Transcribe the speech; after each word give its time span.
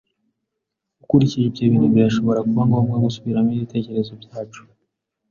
Ukurikije 1.03 1.45
ibyo 1.47 1.63
bintu, 1.71 1.87
birashobora 1.95 2.45
kuba 2.49 2.63
ngombwa 2.67 3.03
gusubiramo 3.05 3.49
ibitekerezo 3.53 4.11
byacu. 4.21 4.61